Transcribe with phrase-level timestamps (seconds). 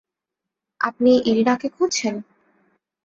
[0.81, 2.15] আপনি ইরিনাকে খুঁজছেন?